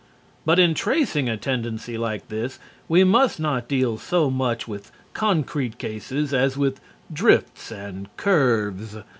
But 0.47 0.57
in 0.57 0.73
tracing 0.73 1.29
a 1.29 1.37
tendency 1.37 1.95
like 1.95 2.27
this, 2.29 2.57
we 2.87 3.03
must 3.03 3.39
not 3.39 3.67
deal 3.67 3.99
so 3.99 4.31
much 4.31 4.67
with 4.67 4.91
concrete 5.13 5.77
cases 5.77 6.33
as 6.33 6.57
with 6.57 6.79
drifts 7.13 7.71
and 7.71 8.09
curves. 8.17 8.97